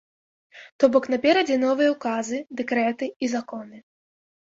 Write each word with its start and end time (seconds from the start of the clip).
То 0.83 0.87
бок, 0.93 1.03
наперадзе 1.13 1.57
новыя 1.65 1.89
ўказы, 1.95 2.37
дэкрэты 2.61 3.11
і 3.27 3.31
законы. 3.35 3.77